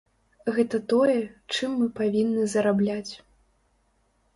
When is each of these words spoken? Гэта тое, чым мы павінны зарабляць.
Гэта 0.55 0.79
тое, 0.93 1.19
чым 1.57 1.77
мы 1.85 1.91
павінны 2.03 2.49
зарабляць. 2.59 3.13